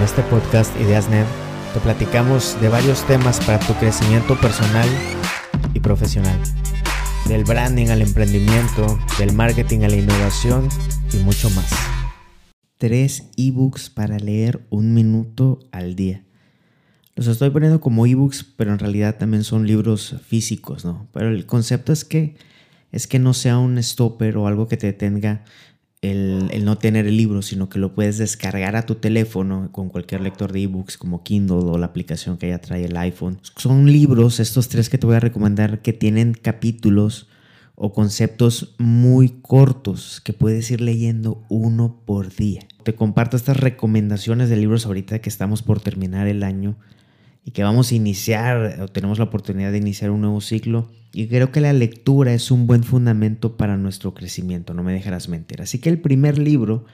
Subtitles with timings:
[0.00, 1.26] En este podcast IdeasNet
[1.74, 4.88] te platicamos de varios temas para tu crecimiento personal
[5.74, 6.40] y profesional.
[7.28, 10.70] Del branding al emprendimiento, del marketing a la innovación
[11.12, 11.70] y mucho más.
[12.78, 16.24] Tres ebooks para leer un minuto al día.
[17.14, 21.08] Los estoy poniendo como ebooks, pero en realidad también son libros físicos, ¿no?
[21.12, 22.36] Pero el concepto es que
[22.90, 25.44] es que no sea un stopper o algo que te detenga
[26.02, 30.22] el, no tener el libro, sino que lo puedes descargar a tu teléfono con cualquier
[30.22, 33.40] lector de ebooks como Kindle o la aplicación que ya trae el iPhone.
[33.56, 37.28] Son libros, estos tres que te voy a recomendar, que tienen capítulos
[37.74, 42.66] o conceptos muy cortos que puedes ir leyendo uno por día.
[42.82, 46.76] Te comparto estas recomendaciones de libros ahorita que estamos por terminar el año
[47.44, 50.90] y que vamos a iniciar o tenemos la oportunidad de iniciar un nuevo ciclo.
[51.12, 55.28] Y creo que la lectura es un buen fundamento para nuestro crecimiento, no me dejarás
[55.28, 55.60] mentir.
[55.60, 56.84] Así que el primer libro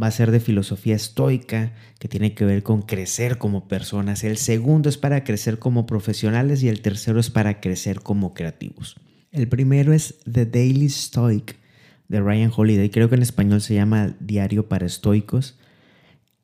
[0.00, 4.24] va a ser de filosofía estoica, que tiene que ver con crecer como personas.
[4.24, 8.96] El segundo es para crecer como profesionales y el tercero es para crecer como creativos.
[9.30, 11.56] El primero es The Daily Stoic
[12.08, 15.58] de Ryan Holiday, creo que en español se llama Diario para Estoicos.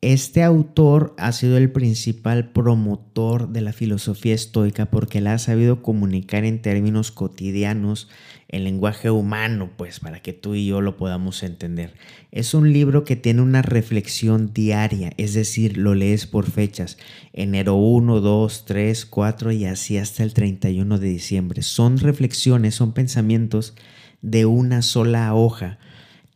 [0.01, 5.83] Este autor ha sido el principal promotor de la filosofía estoica porque la ha sabido
[5.83, 8.07] comunicar en términos cotidianos,
[8.47, 11.95] en lenguaje humano, pues para que tú y yo lo podamos entender.
[12.31, 16.97] Es un libro que tiene una reflexión diaria, es decir, lo lees por fechas,
[17.33, 21.61] enero 1, 2, 3, 4 y así hasta el 31 de diciembre.
[21.61, 23.75] Son reflexiones, son pensamientos
[24.21, 25.77] de una sola hoja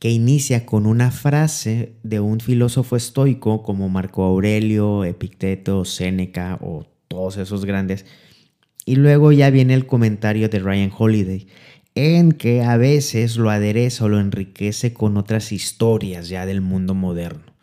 [0.04, 6.86] que inicia con una frase de un filósofo estoico como Marco Aurelio, Epicteto, Séneca o
[7.08, 8.06] todos esos grandes.
[8.84, 11.48] Y luego ya viene el comentario de Ryan Holiday,
[11.96, 16.96] en que a veces lo adereza o lo enriquece con otras historias ya del mundo
[16.96, 17.54] moderno.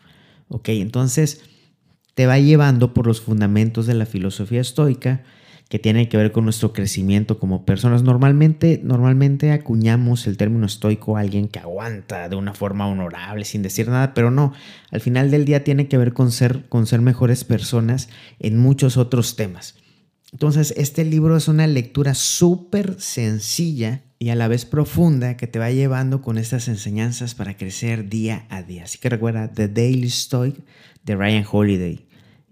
[0.49, 1.43] Ok, entonces
[2.15, 5.25] te va llevando por los fundamentos de la filosofía estoica
[5.71, 8.03] que tiene que ver con nuestro crecimiento como personas.
[8.03, 13.63] Normalmente, normalmente acuñamos el término estoico a alguien que aguanta de una forma honorable sin
[13.63, 14.53] decir nada, pero no,
[14.91, 18.09] al final del día tiene que ver con ser, con ser mejores personas
[18.41, 19.77] en muchos otros temas.
[20.33, 25.61] Entonces, este libro es una lectura súper sencilla y a la vez profunda que te
[25.61, 28.85] va llevando con estas enseñanzas para crecer día a día.
[28.85, 30.57] Así que recuerda The Daily Stoic
[31.05, 32.07] de Ryan Holiday.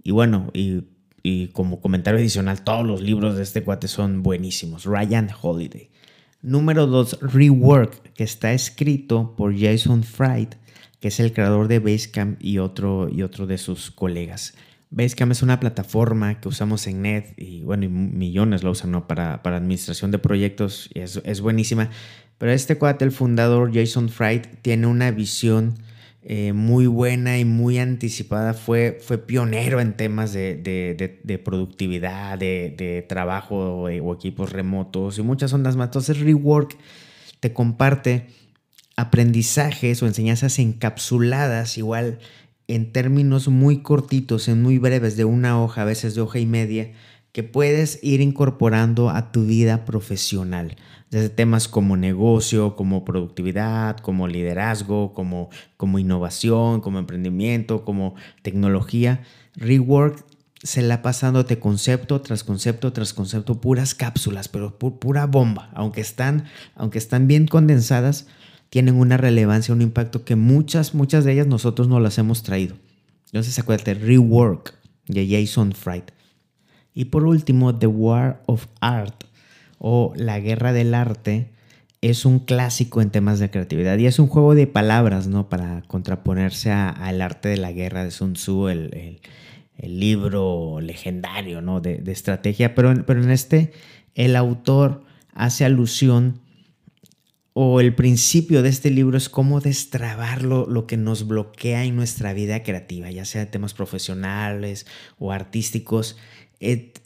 [0.04, 0.84] Y bueno, y
[1.22, 4.84] y como comentario adicional, todos los libros de este cuate son buenísimos.
[4.84, 5.90] Ryan Holiday.
[6.40, 10.50] Número 2, Rework, que está escrito por Jason Fried,
[11.00, 14.54] que es el creador de Basecamp y otro, y otro de sus colegas.
[14.90, 19.42] Basecamp es una plataforma que usamos en Net y bueno, y millones lo usan para,
[19.42, 21.90] para, administración de proyectos y es, es buenísima.
[22.38, 25.74] Pero este cuate, el fundador Jason Fried, tiene una visión
[26.30, 28.52] eh, muy buena y muy anticipada.
[28.52, 35.76] Fue, fue pionero en temas de, productividad, de, trabajo o, equipos remotos y muchas ondas
[35.76, 35.86] más.
[35.86, 36.76] Entonces Rework
[37.40, 38.26] te comparte
[38.94, 42.18] aprendizajes o enseñanzas encapsuladas igual
[42.66, 46.46] en términos muy cortitos, en muy breves, de una hoja, a veces de hoja y
[46.46, 46.92] media,
[47.32, 50.76] que puedes ir incorporando a tu vida profesional
[51.10, 59.22] desde temas como negocio, como productividad, como liderazgo, como, como innovación, como emprendimiento, como tecnología.
[59.54, 60.24] Rework
[60.62, 65.70] se la pasándote concepto tras concepto tras concepto, puras cápsulas, pero pura bomba.
[65.74, 68.26] Aunque están, aunque están bien condensadas,
[68.70, 72.76] tienen una relevancia, un impacto que muchas, muchas de ellas nosotros no las hemos traído.
[73.26, 74.74] Entonces acuérdate, Rework
[75.06, 76.04] de Jason Fried.
[76.92, 79.24] Y por último, The War of Art
[79.78, 81.50] o La Guerra del Arte
[82.00, 85.48] es un clásico en temas de creatividad y es un juego de palabras, ¿no?
[85.48, 89.20] Para contraponerse al arte de la guerra de Sun Tzu, el,
[89.80, 91.80] libro legendario, ¿no?
[91.80, 93.72] De, estrategia, pero, pero en este
[94.14, 96.40] el autor hace alusión
[97.60, 102.32] o el principio de este libro es cómo destrabar lo, que nos bloquea en nuestra
[102.32, 104.86] vida creativa, ya sea temas profesionales
[105.18, 106.16] o artísticos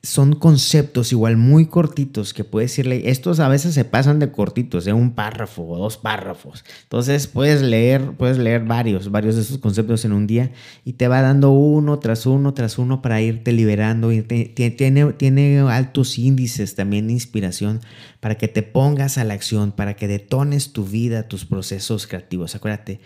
[0.03, 4.87] son conceptos igual muy cortitos que puedes decirle, estos a veces se pasan de cortitos,
[4.87, 6.65] de un párrafo o dos párrafos.
[6.85, 10.53] Entonces puedes leer, puedes leer varios, varios de esos conceptos en un día
[10.87, 14.11] y te va dando uno tras uno tras uno para irte liberando.
[14.11, 17.81] Tiene, tiene altos índices también de inspiración
[18.21, 22.55] para que te pongas a la acción, para que detones tu vida, tus procesos creativos.
[22.55, 23.01] Acuérdate,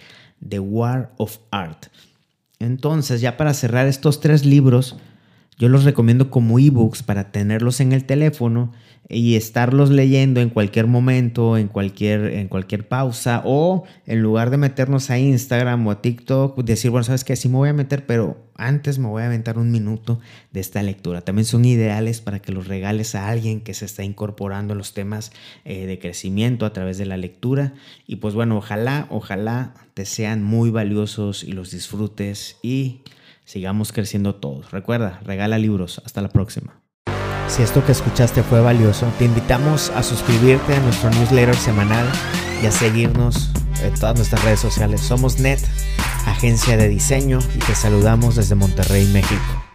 [0.48, 1.86] The War of Art.
[2.58, 4.96] Entonces, ya para cerrar estos tres libros,
[5.58, 8.72] Yo los recomiendo como ebooks para tenerlos en el teléfono
[9.08, 14.58] y estarlos leyendo en cualquier momento, en cualquier, en cualquier pausa o en lugar de
[14.58, 18.04] meternos a Instagram o a TikTok, decir, bueno, sabes que sí me voy a meter,
[18.04, 20.20] pero antes me voy a aventar un minuto
[20.52, 21.20] de esta lectura.
[21.20, 24.92] También son ideales para que los regales a alguien que se está incorporando en los
[24.92, 25.32] temas
[25.64, 27.74] eh, de crecimiento a través de la lectura.
[28.06, 33.02] Y pues bueno, ojalá, ojalá te sean muy valiosos y los disfrutes y
[33.46, 34.70] sigamos creciendo todos.
[34.70, 36.02] Recuerda, regala libros.
[36.04, 36.82] Hasta la próxima.
[37.48, 42.06] Si esto que escuchaste fue valioso, te invitamos a suscribirte a nuestro newsletter semanal
[42.62, 43.50] y a seguirnos
[43.82, 45.00] en todas nuestras redes sociales.
[45.00, 45.60] Somos NET,
[46.26, 49.65] agencia de diseño, y te saludamos desde Monterrey, México.